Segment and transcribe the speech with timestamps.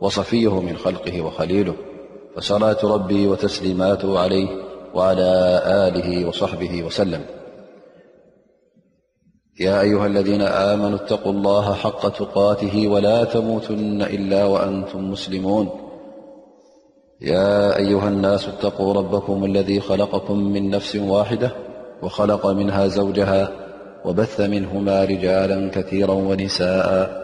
[0.00, 1.74] وصفيه من خلقه وخليله
[2.36, 4.48] فصلاة ربي وتسليماته عليه
[4.94, 7.20] وعلى آله وصحبه وسلم
[9.60, 15.68] يا أيها الذين آمنوا اتقوا الله حق تقاته ولا تموتن إلا وأنتم مسلمون
[17.20, 21.52] يا أيها الناس اتقوا ربكم الذي خلقكم من نفس واحدة
[22.02, 23.52] وخلق منها زوجها
[24.04, 27.23] وبث منهما رجالا كثيرا ونساءا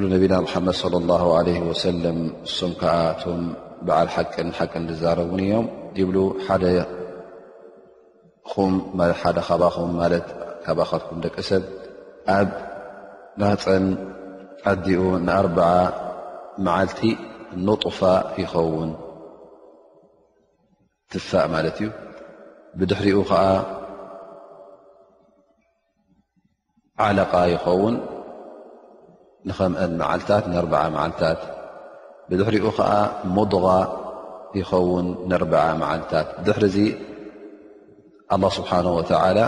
[0.00, 3.40] ብ ነቢና ሓመድ ص له ع ወሰለ ንሶም ከዓ ቶም
[3.86, 5.66] በዓል ሓቅን ሓቅ ዛረ ውን እዮም
[6.08, 6.68] ብ ደ
[8.50, 9.12] ካኹም ማት
[10.66, 11.64] ካ ካኩም ደቂ ሰብ
[12.36, 12.48] ኣብ
[13.44, 13.84] ናፀን
[14.74, 15.64] ዓዲኡ ንኣርዓ
[16.66, 17.00] መዓልቲ
[17.66, 18.00] ንጡፋ
[18.42, 18.90] ይኸውን
[21.10, 21.88] ትፋእ ማለት እዩ
[22.78, 23.44] ብድሕሪኡ ከዓ
[27.08, 27.94] ዓለق ይኸውን
[29.48, 31.40] ንከምአን መዓልታት ንርዓ መዓልታት
[32.28, 32.90] ብድሕሪኡ ከዓ
[33.36, 33.64] ሞድغ
[34.58, 36.78] ይኸውን ንርዓ መዓልታት ድሕሪ ዚ
[38.34, 39.38] ኣላه ስብሓነه ወተላ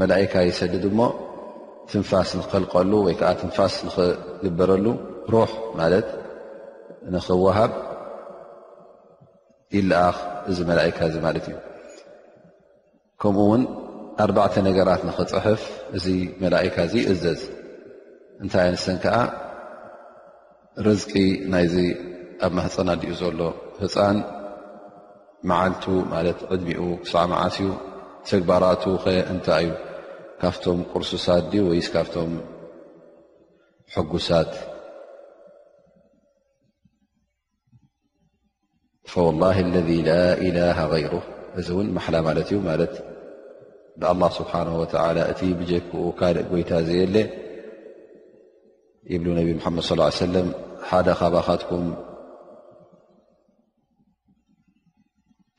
[0.00, 0.98] መላእካ ይሰድድ እሞ
[1.88, 4.86] ትንፋስ ንኽክልቀሉ ወይ ከዓ ትንፋስ ንኽግበረሉ
[5.32, 5.50] ሩሕ
[5.80, 6.06] ማለት
[7.14, 7.72] ንክወሃብ
[9.76, 10.16] ይለኣኽ
[10.50, 11.56] እዚ መላኢካ እዚ ማለት እዩ
[13.20, 13.62] ከምኡ ውን
[14.24, 15.62] ኣርባዕተ ነገራት ንኽፅሕፍ
[15.96, 16.06] እዚ
[16.42, 17.42] መላእካ እዚ እዘዝ
[18.42, 19.16] እንታይ ዓይነተን ከዓ
[20.86, 21.12] ርዝቂ
[21.52, 21.74] ናይዚ
[22.44, 23.40] ኣብ ማህፀና ዲኡ ዘሎ
[23.80, 24.16] ህፃን
[25.50, 25.84] መዓልቱ
[26.14, 27.68] ማለት ዕድሚኡ ክሳማዓት እዩ
[28.30, 29.76] ሰግባራቱ ኸ እንታይ እዩ
[30.42, 32.32] ካብቶም ቁርሱሳት ድ ወይ ካብቶም
[33.94, 34.52] ሕጉሳት
[39.26, 39.42] ወላ
[39.74, 40.12] ለذ ላ
[40.46, 41.12] ኢላሃ غይሩ
[41.60, 42.94] እዚ እውን ማሓላ ማለት እዩ ማለት
[44.00, 44.52] ብኣላ ስብሓ
[45.32, 47.16] እቲ ብጀክኡ ካልእ ጎይታ ዘየለ
[49.14, 50.46] ይብሉ ነብ መሓመድ ص ሰለም
[50.90, 51.84] ሓደ ኻባካትኩም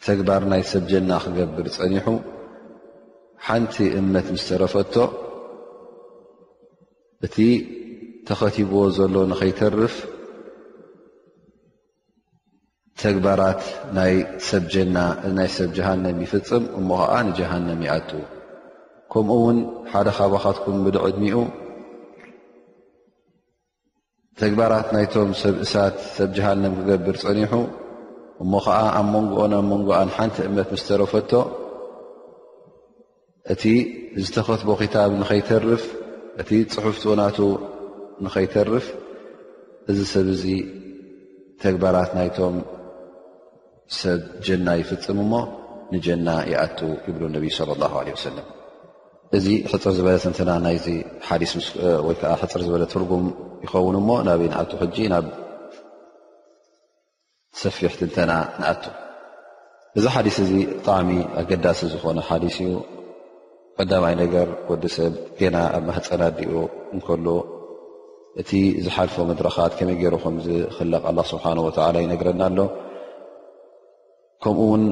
[0.06, 2.06] ተግባር ናይ ሰብ ጀና ክገብር ፀኒሑ
[3.46, 4.94] ሓንቲ እምነት ምስ ተረፈቶ
[7.28, 7.36] እቲ
[8.30, 9.96] ተኸቲብዎ ዘሎ ንከይተርፍ
[13.04, 13.62] ተግባራት
[14.12, 14.16] ይ
[14.66, 14.98] ብጀና
[15.38, 18.10] ናይ ሰብ ጀሃንም ይፍፅም እሞ ከዓ ንጃሃንም ይኣት
[19.16, 19.60] ከምኡ ውን
[19.94, 21.38] ሓደ ኻባኻትኩም ብልዕድሚኡ
[24.42, 27.54] ተግባራት ናይቶም ሰብ እሳት ሰብ ጀሃንም ክገብር ፀኒሑ
[28.44, 31.32] እሞ ከዓ ኣብ መንጎኦን ኣብ መንጎኣን ሓንቲ እምነት ምስ ተረፈቶ
[33.54, 33.64] እቲ
[34.24, 35.86] ዝተኸትቦ ክታብ ንከይተርፍ
[36.42, 37.40] እቲ ፅሑፍትኡናቱ
[38.26, 38.86] ንከይተርፍ
[39.92, 40.46] እዚ ሰብ እዚ
[41.64, 42.56] ተግባራት ናይቶም
[44.02, 45.34] ሰብ ጀና ይፍፅም እሞ
[45.96, 48.48] ንጀና ይኣቱ ይብሉ ነቢ ስለ ላ ለ ወሰለም
[49.38, 50.88] እዚ ሕፅር ዝበለ ሰንትና ናይዚ
[51.28, 51.54] ሓዲስ
[52.08, 53.26] ወይከዓ ሕፅር ዝበለ ትርጉም
[53.66, 55.26] ይኸውን ሞ ናበይ ንኣቱ ሕጂ ናብ
[57.62, 58.84] ሰፊሕ ትንተና ንኣቱ
[59.98, 61.10] እዚ ሓዲስ እዚ ብጣዕሚ
[61.42, 62.72] ኣገዳሲ ዝኾነ ሓዲስ እዩ
[63.78, 66.52] ቀዳማይ ነገር ወዲ ሰብ ገና ኣብ ማህፀና ድኡ
[66.96, 67.28] እንከሎ
[68.42, 68.52] እቲ
[68.86, 71.60] ዝሓልፎ መድረኻት ከመይ ገይሩ ከምዝኽለቕ ኣላ ስብሓን
[71.96, 72.60] ላ ይነግረና ኣሎ
[74.44, 74.84] ከምኡ ውን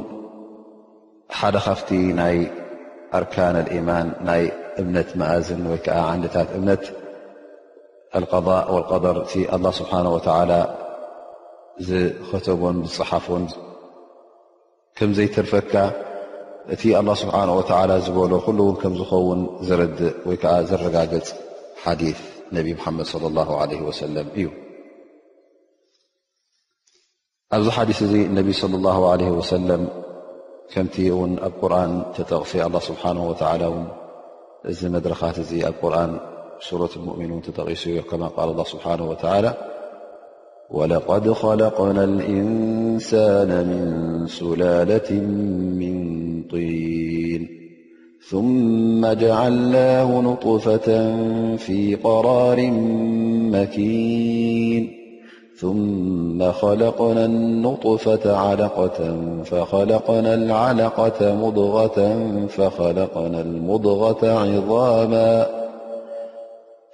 [1.40, 1.90] ሓደ ካፍቲ
[2.20, 2.38] ናይ
[3.18, 4.44] ኣርካን ልኢማን ናይ
[4.82, 6.84] እምነት መእዝን ወይ ከዓ ዓንድታት እምነት
[8.24, 10.58] ር እ ه ስብሓه
[11.88, 13.46] ዝከተቦን ዝፅሓፎን
[14.98, 15.74] ከም ዘይትርፈካ
[16.74, 17.38] እቲ ه ስብه
[18.06, 18.32] ዝበሎ
[18.82, 21.28] ከም ዝኸውን ዝረድእ ወይዓ ዘረጋገፅ
[21.84, 22.02] ሓث
[22.56, 22.68] ነብ
[22.98, 23.50] ድ ص له
[24.38, 24.48] እዩ
[27.56, 29.14] ኣብዚ ሓዲث እዚ ነብ صى له ع
[29.70, 29.72] ለ
[30.74, 30.96] ከምቲ
[31.30, 32.54] ን ኣብ ርን ተጠቕሲ
[32.88, 32.92] ስ
[34.72, 35.72] እዚ መድረኻት እ ኣ
[36.62, 39.54] سورة المؤمنكما قال الله سبحانه وتعالى
[40.72, 45.12] ولقد خلقنا الإنسان من سلالة
[45.80, 47.50] من طين
[48.30, 50.88] ثم جعلناه نطفة
[51.58, 52.72] في قرار
[53.52, 54.92] مكين
[55.60, 62.18] ثم خلقنا النطفة علقة فخلقنا العلقة مضغة
[62.50, 65.46] فخلقنا المضغة عظاما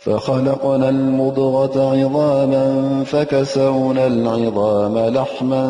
[0.03, 5.69] فخلقنا المضغة عظاما فكسونا العظام لحما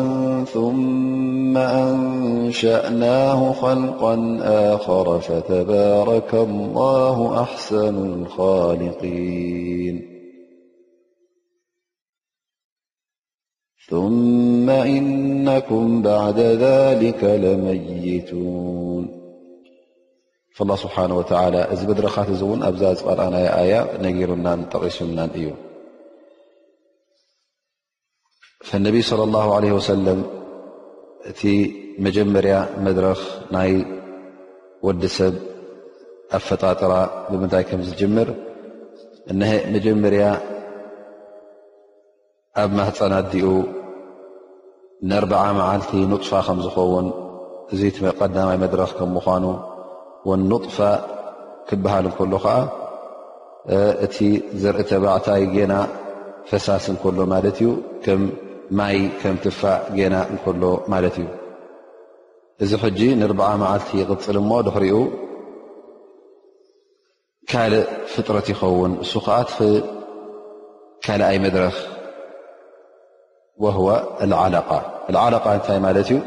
[0.52, 10.00] ثم أنشأناه خلقا آخر فتبارك الله أحسنوا الخالقين
[13.90, 19.21] ثم إنكم بعد ذلك لميتون
[20.68, 25.44] ላ ስብሓን ወተላ እዚ መድረኻት እዚ እውን ኣብዛ ዝቀድእናይ ኣያ ነገሩናን ጠቂሱምናን እዩ
[28.86, 30.20] ነቢይ صለ ላه ለ ወሰለም
[31.30, 31.40] እቲ
[32.06, 32.54] መጀመርያ
[32.86, 33.20] መድረክ
[33.56, 33.72] ናይ
[34.86, 35.34] ወዲሰብ
[36.36, 36.92] ኣብ ፈጣጥራ
[37.30, 38.28] ብምንታይ ከም ዝጀምር
[39.32, 39.34] እ
[39.74, 40.24] መጀመርያ
[42.62, 43.48] ኣብ ማህፀና ዲኡ
[45.10, 47.06] ንኣር0 መዓልቲ ንጡፋ ከም ዝኸውን
[47.72, 47.80] እዚ
[48.20, 49.44] ቀዳማይ መድረክ ከም ምኳኑ
[50.28, 50.76] ወ ንጥፋ
[51.68, 52.56] ክበሃል እንከሎ ከዓ
[54.04, 54.16] እቲ
[54.62, 55.74] ዘርእተ ባዕታይ ጌና
[56.48, 57.68] ፈሳስ እንከሎ ማለት እዩ
[58.04, 58.22] ከም
[58.78, 60.62] ማይ ከም ትፋእ ጌና እንከሎ
[60.94, 61.26] ማለት እዩ
[62.62, 64.96] እዚ ሕጂ ንር0 መዓልቲ ይቅፅል እሞ ድክሪኡ
[67.50, 69.38] ካልእ ፍጥረት ይኸውን እሱ ከዓ
[71.04, 71.76] ካልኣይ መድረክ
[73.64, 73.86] ወህወ
[74.24, 74.56] ዓላ
[75.26, 76.18] ዓላቃ እንታይ ማለት እዩ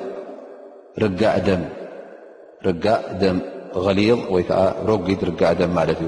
[2.68, 3.38] ርጋእ ደም
[3.84, 3.88] ወ
[4.36, 4.41] ዓ
[4.89, 5.08] ረጉ
[5.39, 6.01] ጋ ማ እዩ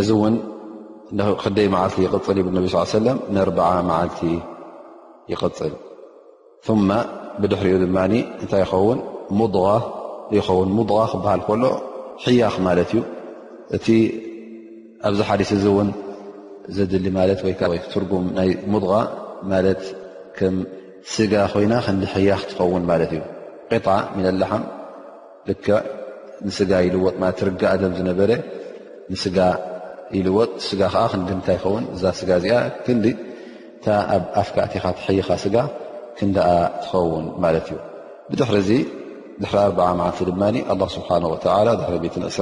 [0.00, 0.38] እዚ ን
[1.42, 4.20] ክደይ መዓልቲ ይፅል ብ ዓ መዓልቲ
[5.32, 5.72] ይፅል
[6.64, 6.66] ث
[7.40, 7.84] ብድሕሪኡ ድ
[8.44, 8.98] እታይ ኸን
[9.36, 11.70] ን غ ክሃል ሎ
[12.24, 13.00] ሕያኽ ማለት እዩ
[13.76, 13.86] እቲ
[15.08, 15.50] ኣብዚ ሓዲስ
[15.84, 15.88] እን
[16.92, 17.06] ድሊ
[17.92, 18.88] ትጉም ይ ሙغ
[19.52, 19.60] ማ
[21.12, 22.82] ስጋ ኮይና ክ ሕያክ ትኸውን
[23.12, 23.22] እዩ
[23.86, 23.96] ጣዓ
[24.30, 24.64] ኣላሓም
[26.46, 27.14] ንስጋ ይልወጥ
[27.48, 28.30] ርጊ ደም ዝነበረ
[29.12, 29.38] ንስጋ
[30.18, 32.98] ኢልወጥ ስጋ ከዓ ክንድ ታይ ይኸውን እዛ ስጋ እዚኣ ክን
[34.14, 35.56] ኣብ ኣፍካእቲኻ ትይኻ ስጋ
[36.18, 36.50] ክንደኣ
[36.82, 37.78] ትኸውን ማለት እዩ
[38.30, 38.70] ብድሕሪ ዚ
[39.42, 41.24] ድሕሪ 4 ማዓርቲ ድማ ه ስብሓ ድ
[42.18, 42.38] 2ስ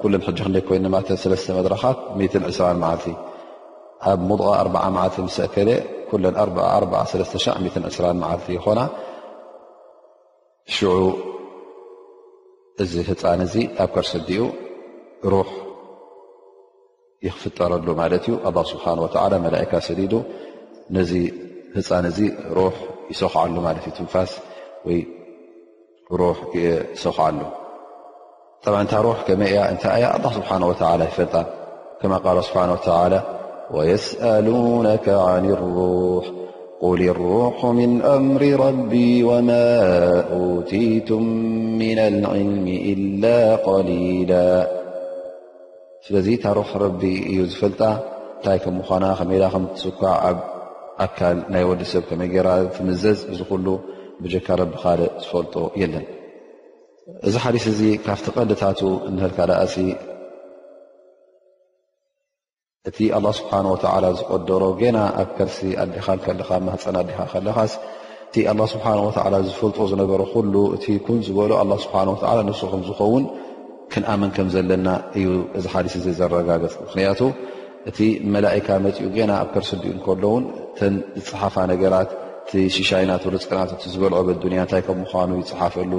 [0.00, 1.98] ኩን ሕ ክ ኮይ መድረኻት
[2.48, 3.06] 20 ማዓርቲ
[4.10, 4.48] ኣብ ሙضغ
[4.86, 5.18] ኣ መዓርቲ
[6.10, 8.80] ከለ 20 መዓርቲ ይኾና
[10.74, 10.90] ሽዑ
[12.82, 14.42] እዚ ህፃን እዚ ኣብ ኮርሰ ድኡ
[15.32, 15.50] ሩሕ
[17.26, 18.80] ይኽፍጠረሉ ማለት ዩ ه ስብ
[19.70, 20.12] ካ ሰዲዱ
[20.94, 21.12] ነዚ
[21.76, 22.18] ህፃን ዚ
[23.12, 23.54] ይሰክዓሉ
[23.88, 24.32] እ ትንፋስ
[24.90, 24.98] ይ
[27.04, 27.38] ሰክዓሉ
[28.62, 28.86] ታይ
[29.26, 30.06] ከመይ ያ እታይ ያ
[30.36, 31.34] ስብሓه ይፈጣ
[32.00, 32.04] ከ
[32.48, 32.88] ስብሓه
[33.90, 36.26] يስألነك ع لرح
[36.84, 38.92] قል ሩሑ ምን ኣምሪ ረቢ
[39.28, 39.50] ወማ
[40.70, 41.26] ቲቱም
[41.98, 43.24] ና ልዕልሚ إላ
[43.88, 44.32] ሊላ
[46.06, 47.80] ስለዚ ታሩሕ ረቢ እዩ ዝፈልጣ
[48.38, 50.38] እንታይ ከምኡና ከመዳ ከ ትስኳዕ ኣብ
[51.04, 53.66] ኣካል ናይ ወዲሰብ ከመ ገራ ዝትምዘዝ እዚ ኩሉ
[54.24, 56.04] ብጀካ ረቢ ካልእ ዝፈልጦ የለን
[57.28, 58.78] እዚ ሓዲስ እዚ ካብቲቐዲታት
[59.16, 59.74] ንካዳእሲ
[62.88, 67.72] እቲ ኣላ ስብሓን ወተላ ዝቆደሮ ገና ኣብ ከርሲ ኣዲኻ ከለካ ማህፀን ኣዲኻ ከለኻስ
[68.28, 68.86] እቲ ኣላ ስብሓ
[69.34, 71.96] ላ ዝፈልጦ ዝነበረ ኩሉ እቲ ኩን ዝበሎ ኣ ስብሓ
[72.48, 73.24] ንሱከም ዝኸውን
[73.94, 74.88] ክንኣመን ከም ዘለና
[75.18, 75.26] እዩ
[75.58, 77.20] እዚ ሓደሲ ዘ ዘረጋገፅ ምክንያቱ
[77.90, 77.98] እቲ
[78.34, 80.44] መላእካ መፂኡ ገና ኣብ ከርሲ ዲኡ ከሎውን
[80.78, 82.10] ተን ዝፅሓፋ ነገራት
[82.44, 84.22] እቲ ሽሻይናት ርፅቅናት ዝበልዖ
[84.54, 85.92] ንያ እንታይ ከም ምኳኑ ይፅሓፈሉ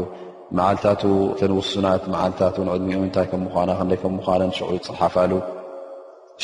[0.59, 1.03] መዓልታት
[1.41, 3.55] ተን ውሱናት መዓልታት ንዕድሚኡ እንታይ ከምምኳ
[3.89, 5.33] ክይ ከም ምኳነ ሽዑ ይፅሓፋሉ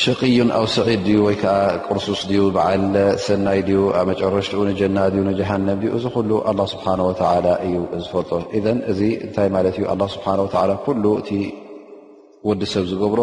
[0.02, 2.82] ሸቂዩን ኣብ ስዒድ ድዩ ወይከዓ ቅርሱስ ድዩ በዓል
[3.24, 7.20] ሰናይ ድዩ ኣ መጨረሽትኡ ንጀና ድዩ ንጀሃንም ዩ እዚ ኩሉ ኣ ስብሓ ወተ
[7.66, 7.74] እዩ
[8.04, 8.30] ዝፈልጦ
[8.92, 10.26] እዚ እንታይ ማለት እዩ ኣ ስብሓ
[10.86, 11.30] ኩሉ እቲ
[12.48, 13.20] ወዲ ሰብ ዝገብሮ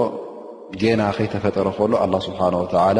[0.83, 2.99] ጌና ከይተፈጠሮ ከሎ ኣላ ስብሓ ወተላ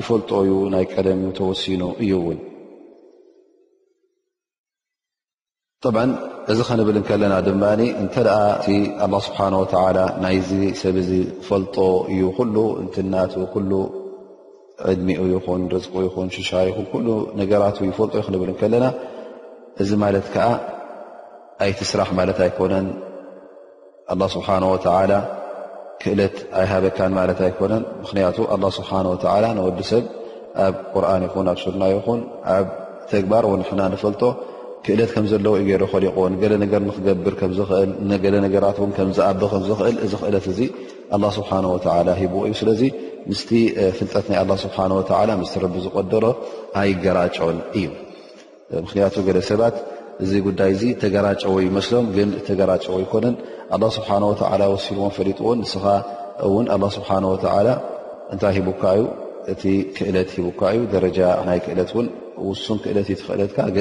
[0.00, 2.38] ይፈልጦዩ ናይ ቀለምእዩ ተወሲኑ እዩ እውን
[5.84, 6.02] طብዓ
[6.52, 7.64] እዚ ክንብል ከለና ድማ
[8.02, 8.14] እንተ
[9.28, 9.38] ስብሓ
[10.24, 10.50] ናይዚ
[10.82, 11.12] ሰብ ዚ
[11.48, 11.76] ፈልጦ
[12.12, 13.70] እዩ ኩሉ እንትናቱ ኩሉ
[14.92, 17.08] ዕድሚኡ ይኹን ርዝቁ ይኹን ሽሻ ይኹን ኩሉ
[17.40, 18.86] ነገራቱ ይፈልጦ ክንብል ከለና
[19.82, 20.46] እዚ ማለት ከዓ
[21.66, 22.86] ኣይትስራሕ ማለት ኣይኮነን
[24.36, 24.48] ስብሓ
[25.12, 25.20] ላ
[26.02, 28.36] ክእለት ኣይሃበካን ማለት ኣይኮነን ምክንያቱ
[28.78, 28.90] ስብሓ
[29.60, 30.04] ንወዲ ሰብ
[30.66, 32.20] ኣብ ቁርን ይኹን ኣ ስርና ይኹን
[32.56, 32.66] ኣብ
[33.12, 34.22] ተግባር ወንሕና ንፈልጦ
[34.86, 38.78] ክእለት ከም ዘለዎ ገይሮ ኸሊቆ ገለ ነገር ክገብር ከእል ገለ ነገራት
[39.18, 39.42] ዝኣብ
[39.80, 40.54] ከእል እዚ ክእለት እ
[41.38, 41.50] ስብሓ
[42.20, 42.82] ሂብ እዩ ስለዚ
[43.30, 43.40] ምስ
[43.98, 44.78] ፍጠት ናይ ስብሓ
[45.52, 46.24] ስ ቢ ዝቆደሮ
[46.80, 47.86] ኣይገራጮን እዩ
[48.84, 49.76] ምክንያቱ ገለሰባት
[50.24, 53.34] እዚ ጉዳይ ዚ ተገራጨዎ ይመስሎም ግን ተገራጨዎ ይኮነን
[53.98, 54.10] ስብሓ
[54.74, 55.84] ወሲልዎ ፈሊጥዎን ንስኻ
[56.54, 57.10] ውን ስብሓ
[58.34, 59.04] እንታይ ሂቡካ እዩ
[59.52, 59.62] እቲ
[59.96, 60.82] ክእለት ሂካ እዩ
[61.16, 61.90] ጃ ናይ ክእለት
[62.46, 63.76] ውሱን ክእለት እክእለካግ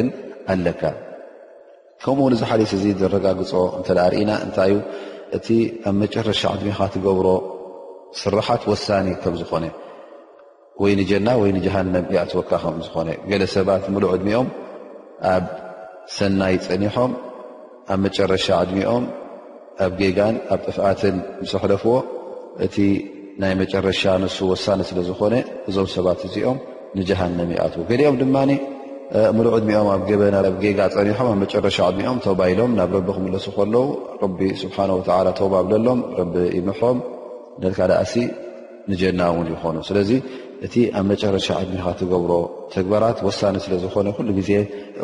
[0.53, 0.81] ኣለካ
[2.03, 4.77] ከምኡ ንዝሓሊስ እዚ ዘረጋግፆ እንተዳርኢና እንታይ ዩ
[5.37, 5.47] እቲ
[5.89, 7.27] ኣብ መጨረሻ ዕድሚካ ትገብሮ
[8.21, 9.65] ስራሓት ወሳኒ ከም ዝኾነ
[10.81, 14.47] ወይ ንጀና ወይ ንጃሃንም ይኣትወካ ከምዝኾነ ገለ ሰባት ምሉ ዕድሚኦም
[15.33, 15.45] ኣብ
[16.17, 17.11] ሰናይ ፀኒሖም
[17.93, 19.03] ኣብ መጨረሻ ዕድሚኦም
[19.85, 21.93] ኣብ ጌጋን ኣብ ጥፍኣትን ምስ ሕለፍዎ
[22.67, 22.75] እቲ
[23.41, 25.33] ናይ መጨረሻ ንሱ ወሳኒ ስለ ዝኾነ
[25.69, 26.57] እዞም ሰባት እዚኦም
[26.97, 28.35] ንጃሃነም ይኣትወ ገሊኦም ድማ
[29.37, 30.21] ሙሉ ዕድሚኦም ኣብ ገበ
[30.61, 33.75] ጌጋ ፀኒሖም ኣብ መጨረሻ ዕድሚኦም ተባ ኢሎም ናብ ረቢ ክምለሱ ከለዉ
[34.21, 36.97] ረቢ ስብሓወላ ተውባብለሎም ረቢ ይምሖም
[37.63, 38.13] ነካዳእሲ
[38.91, 40.09] ንጀና እውን ይኾኑ ስለዚ
[40.67, 42.31] እቲ ኣብ መጨረሻ ዕድሚኻ ትገብሮ
[42.75, 44.51] ተግባራት ወሳኒ ስለ ዝኮነ ኩሉ ግዜ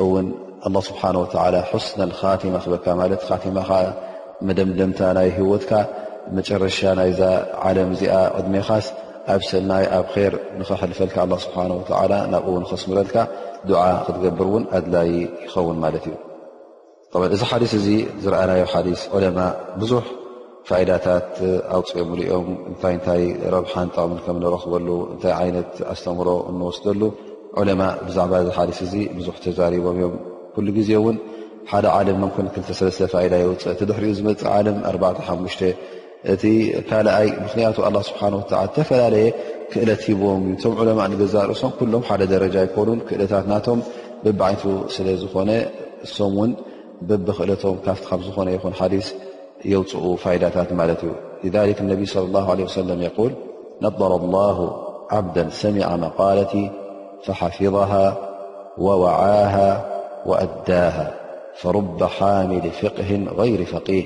[0.06, 0.28] እውን
[0.70, 3.72] ኣላ ስብሓን ወላ ሓስነ ካቲማ ክበካ ማለት ካቲማካ
[4.48, 5.72] መደምደምታ ናይ ሂወትካ
[6.38, 7.22] መጨረሻ ናይዛ
[7.68, 8.88] ዓለም እዚኣ ዕድሜኻስ
[9.34, 11.58] ኣብ ሰናይ ኣብ ር ንከሕልፈልካ ኣ ስብሓ
[12.34, 13.16] ናብው ከስምረልካ
[13.70, 15.10] ድዓ ክትገብር እውን ኣድላይ
[15.46, 16.16] ይኸውን ማለት እዩ
[17.36, 17.88] እዚ ሓዲስ እዚ
[18.24, 19.40] ዝረኣናዮ ሓዲስ ዑለማ
[19.82, 20.04] ብዙሕ
[20.70, 21.30] ፋኢዳታት
[21.76, 23.24] ኣውፅኦምሉ ኦም እንታይ ንታይ
[23.56, 27.02] ረብሓን ጠቅሚን ከም ንረክበሉ እንታይ ዓይነት ኣስተምሮ እንወስደሉ
[27.60, 30.14] ዑለማ ብዛዕባ ዚ ሓዲስ እዚ ብዙሕ ተዛሪቦም እዮም
[30.56, 31.18] ኩሉ ግዜ እውን
[31.72, 35.64] ሓደ ዓለም ምንን 2 ፋዳ ይውፅእ ቲድሕሪኡ ዝመፅ ዓለም 45
[36.26, 39.32] الله سبحانه وتعلى تفللየ
[39.74, 41.50] ክእلت ሂبم علمء زر
[41.80, 43.68] كلهم ደ درج يكኑ ክእلታت
[44.26, 44.50] بب ع
[45.06, 46.50] ل ዝن
[47.02, 49.08] ب ክእ ዝن ث
[49.74, 50.58] يوፅ فئدت
[51.44, 53.32] لذلك النبي صلى الله عله وسلم يقول
[53.86, 54.58] نضر الله
[55.18, 56.54] عبدا سمع مقالت
[57.26, 58.06] فحفظها
[58.86, 59.70] ووعاها
[60.30, 61.06] وأداها
[61.62, 63.10] فرب حامل فقه
[63.42, 64.06] غير فقيه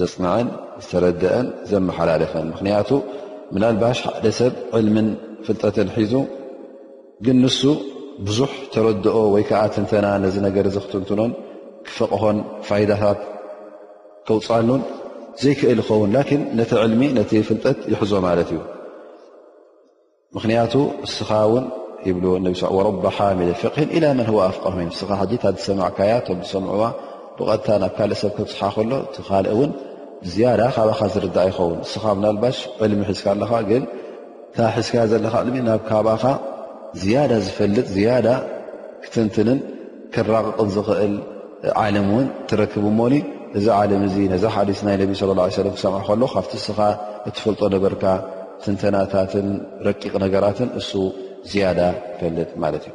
[0.00, 0.48] ዘፅመዐን
[0.84, 2.90] ዝተረድአን ዘመሓላለፈን ምክንያቱ
[3.62, 5.08] ናልባሽ ሓደ ሰብ ዕልምን
[5.46, 6.14] ፍልጠትን ሒዙ
[7.26, 7.60] ግን ንሱ
[8.26, 11.32] ብዙሕ ተረድኦ ወይከዓ ትንተና ነ ነገር ዘኽትንትኖን
[11.88, 12.36] ክፈቕሆን
[12.68, 13.20] ፋይዳታት
[14.28, 14.82] ከውፃሉን
[15.42, 18.60] ዘይክእል ዝኸውን ን ነቲ ልሚ ነ ፍልጠት ይሕዞ ማለት እዩ
[20.36, 20.74] ምክንያቱ
[21.16, 21.66] ስኻ ውን
[23.16, 24.64] ሓሚድ ፍ መን ኣፍق
[25.00, 26.12] ስኻ ታሰማዕካያ
[26.52, 26.82] ሰምዑዋ
[27.38, 28.92] ብቀታ ናብ ካልእ ሰብ ክብፅሓ ከሎ
[29.26, 29.70] ካእ ን
[30.32, 33.82] ዝያዳ ካብካ ዝርዳእ ይኸውን እስኻ ብናልባሽ ዕልሚ ሕዝካ ኣለካ ግን
[34.56, 36.24] ታ ሕዝካ ዘለካ ዕልሚ ናብ ካብኻ
[37.02, 38.26] ዝያዳ ዝፈልጥ ዝያዳ
[39.04, 39.58] ክትንትንን
[40.14, 41.14] ክራቕቕን ዝኽእል
[41.84, 43.14] ዓለም እውን ትረክብ ሞኒ
[43.58, 46.78] እዚ ዓለም እዚ ነዛ ሓዲስ ናይ ነብ ሳለ ላ ለም ክሰም ከሎ ካብቲ ስኻ
[47.30, 48.04] እትፈልጦ ነበርካ
[48.64, 49.48] ትንተናታትን
[49.88, 50.90] ረቂቕ ነገራትን እሱ
[51.50, 52.94] ዝያዳ ይፈልጥ ማለት እዩ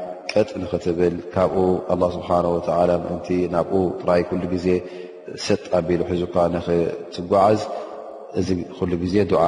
[0.35, 1.55] ቅጥ ንኽትብል ካብኡ
[1.99, 2.83] ه ስብሓه
[3.55, 3.69] ናብ
[4.09, 4.21] ራይ
[4.65, 4.67] ዜ
[5.45, 6.35] ስጥ ቢሉ ሒዙካ
[7.13, 7.59] ትጓዓዝ
[8.47, 8.49] ዜ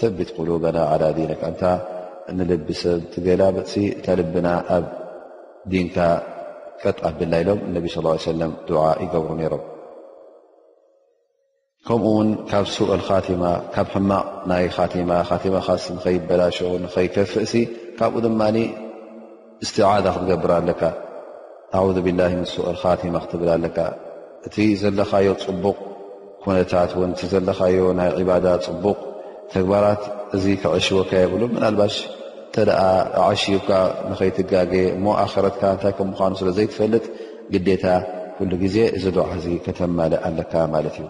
[0.00, 0.30] ثቢት
[0.64, 1.64] በና ع ነ ታ
[2.36, 3.44] ንልገላ
[4.04, 4.86] ታልና ኣብ
[5.86, 5.96] ንካ
[6.82, 9.62] ቅጥ ኣብላ ኢሎም ه ይገብሩ ነሮም
[11.86, 17.52] ከምኡ ውን ካብ ሱ ካቲማ ካብ ሕማቅ ናይ ቲማቲማ ኻ ንከይበላሸ ንኸይከፍእሲ
[17.98, 18.40] ካብኡ ድማ
[19.64, 20.82] እስትዓዛ ክትገብር ኣለካ
[21.78, 23.78] ኣ ብላ ም ሱ ካቲማ ክትብል ኣለካ
[24.46, 25.78] እቲ ዘለካዮ ፅቡቕ
[26.42, 28.98] ኩነታት ውን እቲ ዘለካዮ ናይ ዕባዳ ፅቡቕ
[29.54, 30.02] ተግባራት
[30.36, 31.96] እዚ ክዕሽወካ የብሉ ምናልባሽ
[32.46, 32.80] እንተ ደኣ
[33.26, 33.70] ዓሺብካ
[34.10, 37.04] ንኸይትጋገየ እሞ ኣረትካ እንታይ ከምምዃኑ ስለ ዘይትፈልጥ
[37.54, 37.84] ግዴታ
[38.36, 41.08] ኩሉ ግዜ እዚ ድዕ ዚ ከተመለ ኣለካ ማለት እዩ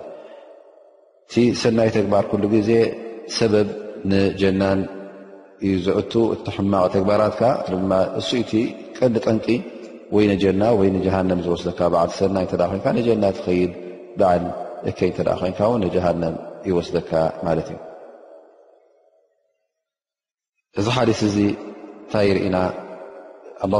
[1.33, 2.71] እቲ ሰናይ ተግባር ግዜ
[3.37, 3.69] ሰበብ
[4.11, 4.81] ንጀናን
[5.69, 5.97] እዩ ዝዕ
[6.63, 7.39] እማቕ ተግባራት
[8.41, 8.53] እቲ
[8.97, 9.39] ቀዲ ጠን
[10.15, 11.81] ወይ ጀና ይ ሃ ዝወስካ
[12.19, 13.73] ሰይ ጀና ትይድ
[14.21, 14.31] በዓ
[14.91, 14.99] እተ
[15.61, 15.71] ኮ
[16.09, 16.21] ሃም
[16.69, 17.13] ይወስደካ
[17.47, 17.79] ማት እዩ
[20.79, 22.57] እዚ ሓ እዚ እንታይ ይርእና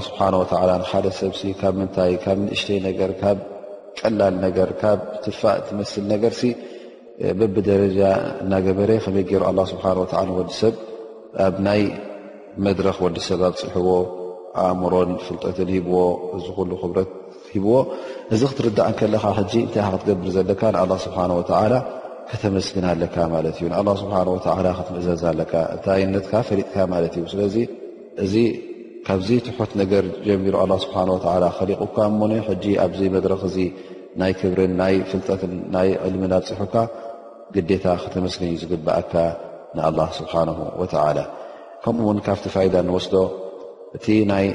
[0.09, 0.21] ስብሓ
[0.93, 1.35] ሓደ ሰብ
[1.79, 2.89] ብ ብ ንእሽተይ ነ
[3.23, 3.39] ካብ
[4.01, 6.33] ቀላል ነገ ካብ ትፋእ ትመስል ነገር
[7.39, 7.99] በብደረጃ
[8.45, 9.83] እናገበረ ከመይ ገይሩ ስሓ
[10.39, 10.75] ወዲሰብ
[11.47, 11.83] ኣብ ናይ
[12.67, 13.91] መድረክ ወዲሰብ ኣብፅሕዎ
[14.63, 15.99] ኣእምሮን ፍልጠትን ሂብዎ
[16.37, 17.11] እዚ ሉ ክብረት
[17.53, 17.75] ሂብዎ
[18.35, 19.25] እዚ ክትርዳእ ከለካ
[19.63, 21.19] እታይ ክትገብር ዘለካ ንኣ ስብሓ
[21.73, 21.77] ላ
[22.31, 23.69] ከተመስግና ኣለካ ማት እዩ
[24.03, 24.17] ስብሓ
[24.79, 27.57] ክትምእዘዝ ኣለካ እታኣይነትካ ፈጥካ ማለት እዩ ስለዚ
[28.25, 28.35] እዚ
[29.07, 30.95] ካብዚ ትሑት ነገር ጀሚሩ ስሓ
[31.59, 32.25] ከሊቑካ ሞ
[32.85, 33.43] ኣብዚ መድረክ
[34.21, 36.75] ናይ ክብርን ናይ ፍልጠትን ናይ ዕልምን ኣፅሑካ
[37.55, 39.13] ግዴታ ክተመስግን እዩ ዝግባእካ
[39.77, 41.19] ንኣላ ስብሓነ ወተዓላ
[41.83, 43.15] ከምኡእውን ካብቲ ፋይዳ ንወስዶ
[43.97, 44.47] እቲ ናይ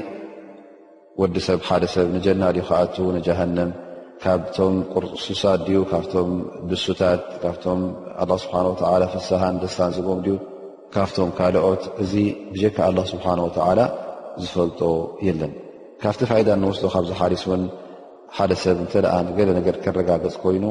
[1.20, 3.70] ወዲ ሰብ ሓደ ሰብ ንጀና ድዩ ከኣት ንጀሃንም
[4.22, 6.30] ካብቶም ቁርሱሳት ድዩ ካብቶም
[6.68, 7.80] ብሱታት ካብቶም
[8.44, 8.56] ስብሓ
[9.02, 10.34] ላ ፍሳሃን ደስታን ዝቦም ድዩ
[10.94, 12.12] ካብቶም ካልኦት እዚ
[12.52, 13.80] ብጀካ ኣላ ስብሓነ ወዓላ
[14.42, 14.80] ዝፈልጦ
[15.26, 15.52] የለን
[16.02, 17.62] ካብቲ ፋይዳ ንወስዶ ካብ ዝሓሪስ ውን
[18.36, 20.64] ሓደ ሰብ እንተ ኣ ንገለ ነገር ከረጋገፅ ኮይኑ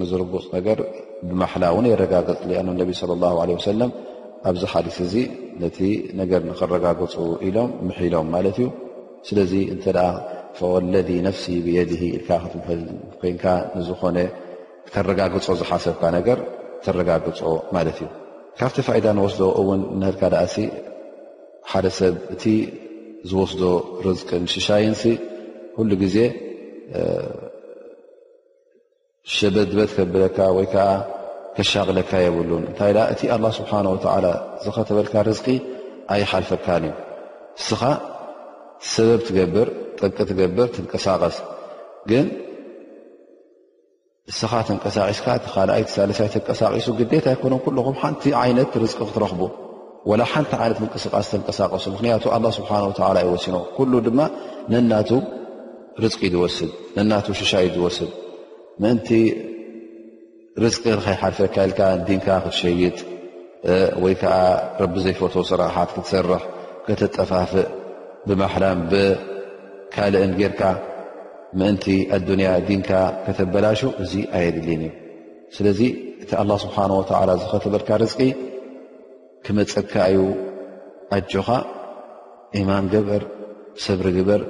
[0.00, 0.78] ንዝርጉፅ ነገር
[1.28, 3.90] ብማሕላ እውን የረጋገፅ ኣ ነብ ለ ላه ለ ወሰለም
[4.48, 5.14] ኣብዚ ሓዲስ እዚ
[5.62, 5.78] ነቲ
[6.20, 7.14] ነገር ንኽረጋግፁ
[7.46, 8.68] ኢሎም ምሒሎም ማለት እዩ
[9.28, 10.08] ስለዚ እንተ ኣ
[10.72, 12.80] ወለذ ነፍሲ ብየድ ኢል ክትምል
[13.20, 13.44] ኮይንካ
[13.76, 14.16] ንዝኾነ
[14.94, 16.38] ተረጋግፆ ዝሓሰብካ ነገር
[16.86, 17.40] ተረጋግፆ
[17.76, 18.08] ማለት እዩ
[18.58, 20.44] ካብቲ ፋኢዳ ንወስዶ እውን ንርካ ደኣ
[21.70, 22.44] ሓደ ሰብ እቲ
[23.30, 23.62] ዝወስዶ
[24.06, 25.12] ርዝቅን ሽሻይን ሲ
[25.76, 26.16] ኩሉ ግዜ
[29.34, 30.88] ሸበድበት ከብለካ ወይ ከዓ
[31.56, 33.86] ከሻቅለካ የብሉን እንታይ እቲ ኣላ ስብሓን
[34.24, 34.26] ላ
[34.64, 35.46] ዝኸተበልካ ርዝቂ
[36.14, 36.94] ኣይሓልፈካን እዩ
[37.60, 37.82] እስኻ
[38.92, 41.36] ሰበብ ትገብርጥቂ ትገብር ትንቀሳቀስ
[42.10, 42.26] ግን
[44.30, 49.42] እስኻ ትንቀሳቂስካ ካልኣይ ሳልሳይ ትንቀሳቂሱ ግዴት ኣይኮኖም ኩልኹም ሓንቲ ዓይነት ርዝቂ ክትረኽቡ
[50.20, 52.92] ላ ሓንቲ ዓይነት ምንቅስቃስ ተንቀሳቀሱ ምክንያቱ ኣ ስብሓን ላ
[53.22, 54.18] ኣይወሲኑ ኩሉ ድማ
[54.72, 55.10] ነናቱ
[56.02, 58.10] ርቂ ዝወስድ ነናቱ ሽሻ እዩ ዝወስድ
[58.82, 59.08] ምእንቲ
[60.62, 62.96] ርዝቂ ከይሓርፈካ ኢልካ ዲንካ ክትሸይጥ
[64.02, 64.36] ወይ ከዓ
[64.80, 66.42] ረቢ ዘይፈት ስራሓት ክትሰርሕ
[66.86, 67.68] ክተጠፋፍእ
[68.28, 70.62] ብማሕላም ብካልእን ጌርካ
[71.60, 71.86] ምእንቲ
[72.18, 72.90] ኣዱንያ ዲንካ
[73.26, 74.92] ከተበላሹ እዙ ኣየድሊን እዩ
[75.58, 75.80] ስለዚ
[76.22, 78.20] እቲ ኣላه ስብሓን ወተዓላ ዝኸተበልካ ርዝቂ
[79.46, 80.16] ክመፀካዩ
[81.18, 81.48] ኣጆኻ
[82.60, 83.22] ኢማን ገበር
[83.86, 84.40] ሰብሪግበር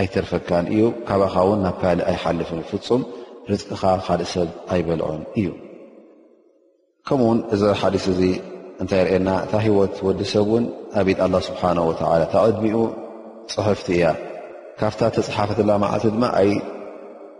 [0.00, 3.02] ኣይተርፈካን እዩ ካባኻ ውን ናብ ካሊእ ኣይሓልፍን ይፍፁም
[3.50, 5.46] ርቅኻ ካደእ ሰብ ኣይበልዑን እዩ
[7.06, 8.20] ከምኡ ውን እዚ ሓዲስ እዚ
[8.82, 10.64] እንታይ ይርእየና እታ ሂወት ወዲ ሰብ ውን
[11.00, 12.78] ኣብድ ኣላ ስብሓን ላ ተቐድሚኡ
[13.54, 14.04] ፅሑፍቲ እያ
[14.80, 16.50] ካብታ ተፅሓፈትላ መዓልቲ ድማ ኣይ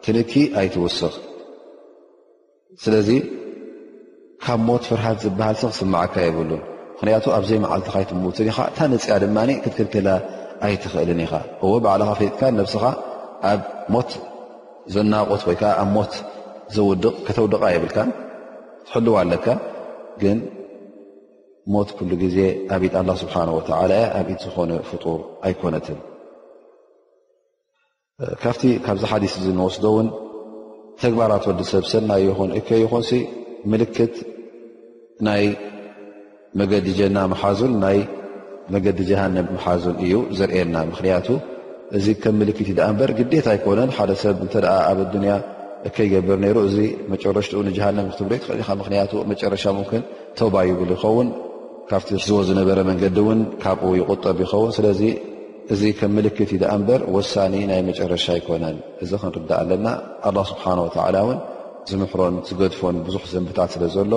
[0.05, 1.15] ትንኪ ኣይትውስኽ
[2.85, 3.09] ስለዚ
[4.45, 6.63] ካብ ሞት ፍርሃት ዝበሃል ስ ክስማዓካ የብሉን
[6.93, 10.09] ምኽንያቱ ኣብዘይ መዓልቲካ ይትምውትን ኢካ እታ ነፅኣ ድማ ክትክልክላ
[10.67, 11.27] ኣይትኽእል ኢ
[11.71, 12.85] ዎ ባዕልኻ ፈጥካ ነብስኻ
[13.51, 13.61] ኣብ
[13.95, 14.11] ሞት
[14.95, 16.13] ዘናቆት ወይዓ ኣብ ሞት
[16.75, 17.99] ዘውድቕ ከተውድቃ የብልካ
[18.87, 19.47] ትሕልዋ ኣለካ
[20.23, 20.39] ግን
[21.73, 22.37] ሞት ኩሉ ግዜ
[22.75, 23.35] ኣብኢት ስብሓ
[24.19, 25.99] ኣብኢት ዝኮነ ፍጡር ኣይኮነትን
[28.43, 30.09] ካብቲ ካብዚ ሓዲስ እ ንወስዶ እውን
[31.03, 32.51] ተግባራት ወዲሰብ ሰና ይኹን
[32.85, 33.05] ይኹን
[33.71, 34.15] ምልክት
[35.27, 35.45] ናይ
[36.61, 38.01] መገዲ ጀና መሓዙን ይ
[38.75, 41.29] መንገዲ ጀሃንም መሓዙን እዩ ዘርኤና ምክንያቱ
[41.99, 44.55] እዚ ከም ምልክት ዳ በር ግታ ይኮነን ሓደ ሰብ እተ
[44.91, 45.33] ኣብ ኣንያ
[45.97, 46.77] ከይገብር ይሩ እዚ
[47.13, 48.47] መጨረሽትኡ ንሃንም ክትብሎ
[48.83, 50.03] ምክያቱ መጨረሻ ክን
[50.41, 51.29] ተባ ይብሉ ይኸውን
[51.91, 55.03] ካብቲ ዝዎ ዝነበረ መንገዲ ውን ካብኡ ይቁጠብ ይኸውን ስለዚ
[55.73, 59.87] እዚ ከም ምልክት ዳኣ ንበር ወሳኒ ናይ መጨረሻ ኣይኮነን እዚ ክንርዳእ ኣለና
[60.51, 60.65] ስብሓ
[61.17, 61.39] ላ ን
[61.91, 64.13] ዝምሕሮን ዝገድፎን ብዙሕ ዘንብታት ስለ ዘሎ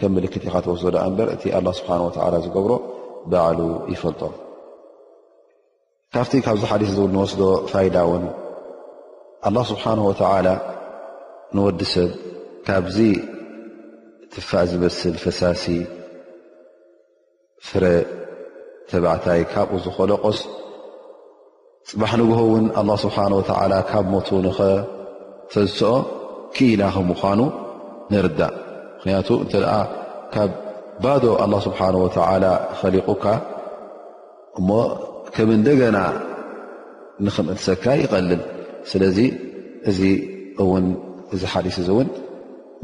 [0.00, 1.38] ከም ምልክትእካተወስ ኣ በር እ
[1.80, 1.92] ስብሓ
[2.36, 2.72] ላ ዝገብሮ
[3.32, 3.60] ባዕሉ
[3.92, 4.34] ይፈልጦም
[6.14, 8.24] ካብቲ ካብዚ ሓዲስ ዝብል ንወስዶ ፋይዳ እውን
[9.48, 10.48] ኣላ ስብሓን ወተዓላ
[11.56, 12.10] ንወዲ ሰብ
[12.66, 12.96] ካብዚ
[14.32, 15.64] ትፋእ ዝመስል ፈሳሲ
[17.68, 17.84] ፍረ
[18.90, 20.38] ተባዕታይ ካብኡ ዝኮለ ቆስ
[21.90, 25.92] ፅባሕ ንግሆ እውን ኣላ ስብሓ ወላ ካብ ሞቱ ንኸተዝስኦ
[26.56, 27.40] ክኢና ከምኳኑ
[28.12, 28.54] ንርዳእ
[28.98, 30.50] ምክንያቱ እንተ ደካብ
[31.04, 32.44] ባዶ ኣላه ስብሓን ወተላ
[32.78, 33.24] ከሊቑካ
[34.58, 34.68] እሞ
[35.34, 35.98] ከም እንደገና
[37.26, 38.42] ንክምእልሰካ ይቀልል
[38.90, 39.18] ስለዚ
[39.90, 40.00] እዚ
[40.62, 40.86] እውን
[41.34, 42.08] እዚ ሓዲስ እ እውን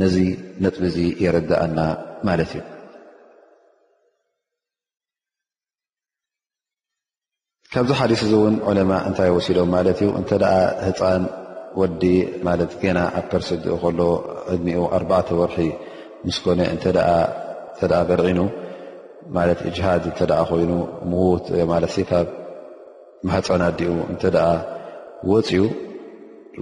[0.03, 0.17] ነዚ
[0.63, 1.79] ነጥብ ዚ የረዳእና
[2.29, 2.63] ማለት እዩ
[7.73, 10.31] ካብዚ ሓዲስ እዚ እውን ዑለማ እንታይ ወሲዶም ማለት እዩ እተ
[10.87, 11.23] ህፃን
[11.81, 12.03] ወዲ
[12.49, 14.01] ማለት ገና ኣ ከርሲድኡ ከሎ
[14.55, 15.59] እድኒኡ ኣርዕተ ወርሒ
[16.27, 16.83] ምስኮነ እተ
[17.83, 18.41] እተ በርዒኑ
[19.35, 20.73] ማት እጅሃድ እተ ኮይኑ
[21.45, 22.13] ት ሴታ
[23.29, 24.23] ማፀና ኣዲኡ እተ
[25.31, 25.57] ወፅኡ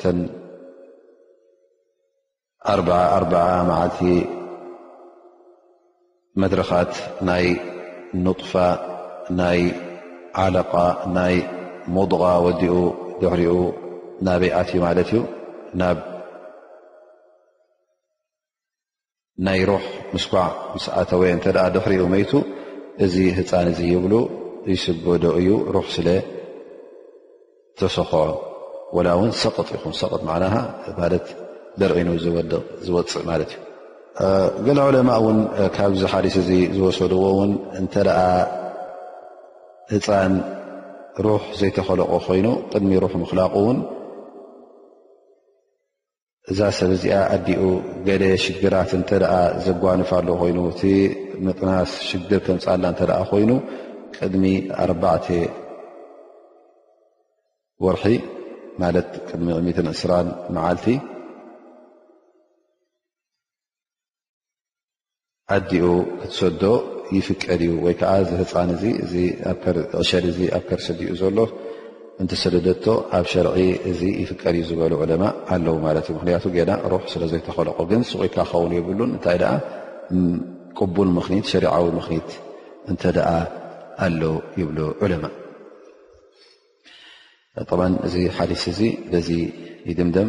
[0.00, 0.12] ተ
[2.72, 2.74] ኣ
[3.48, 3.88] ዓ
[6.42, 6.92] መድረኻት
[7.28, 7.46] ናይ
[8.40, 8.52] ጥፋ
[9.38, 9.60] ናይ
[10.42, 10.72] ዓለق
[11.16, 11.34] ናይ
[11.94, 12.74] ሞድغ ወዲኡ
[13.22, 13.54] ደሕሪኡ
[14.26, 15.20] ናበይኣት እዩ ማለት እዩ
[15.80, 15.98] ናብ
[19.46, 22.32] ናይ ሩሕ ምስኳዕ ምስኣተወየ እተ ደኽሪኡ መይቱ
[23.04, 24.14] እዚ ህፃን እዚ ይብሉ
[24.72, 26.08] ይስገዶ እዩ ሩሕ ስለ
[27.80, 28.24] ተሰክዖ
[28.96, 30.44] ወላ እውን ሰቕጥ ይኹን ሰቕጥ ዕና
[30.98, 31.26] ባለት
[31.80, 32.08] ደርዒኑ
[32.78, 33.50] ቕዝወፅእ ማለት
[34.28, 35.38] እዩ ገላ ዑለማ እውን
[35.76, 37.92] ካብዚ ሓሊስ እዚ ዝወሰድዎ እውን እንተ
[39.92, 40.32] ህፃን
[41.24, 43.78] ሩሕ ዘይተከለቆ ኮይኑ ቅድሚ ሩሕ ምኽላቁ እውን
[46.50, 47.62] እዛ ሰብ እዚኣ ኣዲኡ
[48.06, 50.82] ገደ ሽግራት እንተ ኣ ዘጓንፋ ኣሉ ኮይኑ እቲ
[51.44, 53.50] ምጥናስ ሽግር ከምፃላ እተ ኣ ኮይኑ
[54.16, 54.44] ቅድሚ
[54.82, 55.26] ኣርባዕተ
[57.84, 58.04] ወርሒ
[58.82, 60.86] ማለት ቅድሚ ዕሚት እስራን መዓልቲ
[65.56, 65.86] ኣዲኡ
[66.20, 66.62] ክትሰዶ
[67.16, 69.22] ይፍቀድ እዩ ወይ ከዓ ዚ ህፃን እዚ እ
[70.00, 71.38] ዕሸድ እዚ ኣብ ከርስድኡ ዘሎ
[72.22, 72.84] እንተሰለደቶ
[73.18, 73.58] ኣብ ሸርዒ
[73.90, 78.72] እዚ ይፍቀድ እዩ ዝበሉ ዑለማ ኣለዉ ማለት እዩ ምክንያቱ ገና ሩሕ ስለዘይተኸለቆ ግን ስቁካ ክኸውን
[78.78, 79.52] ይብሉን እንታይ ደኣ
[80.78, 82.28] ቅቡል ምኽኒት ሸሪዓዊ ምክኒት
[82.92, 83.30] እንተ ደኣ
[84.06, 84.20] ኣለ
[84.62, 85.24] ይብሉ ዑለማ
[87.70, 87.74] ጣ
[88.06, 88.80] እዚ ሓሊስ እዚ
[89.12, 89.28] በዚ
[89.90, 90.28] ይድምደም